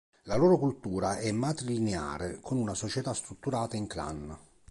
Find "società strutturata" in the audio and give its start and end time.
2.73-3.75